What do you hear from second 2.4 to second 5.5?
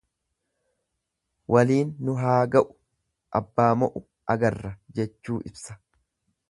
ga'u abbaa mo'u agarra jechuu